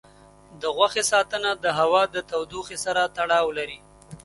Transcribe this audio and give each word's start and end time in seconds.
د 0.61 0.63
غوښې 0.75 1.03
ساتنه 1.11 1.51
د 1.63 1.65
هوا 1.79 2.03
د 2.13 2.17
تودوخې 2.29 2.77
سره 2.85 3.01
تړاو 3.17 3.47
لري. 3.57 3.77